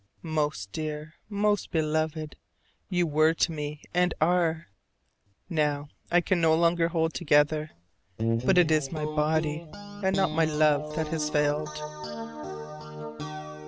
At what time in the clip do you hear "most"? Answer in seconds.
0.23-0.71, 1.29-1.69